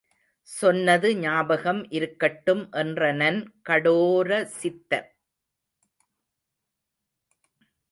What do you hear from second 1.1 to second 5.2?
ஞாபகம் இருக்கட்டும் என்றனன் கடோரசித்தன்.